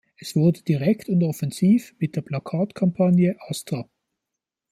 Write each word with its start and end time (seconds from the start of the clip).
Es 0.17 0.35
wurde 0.35 0.63
direkt 0.63 1.09
und 1.09 1.21
offensiv 1.21 1.93
mit 1.99 2.15
der 2.15 2.21
Plakatkampagne 2.23 3.35
„Astra. 3.47 3.87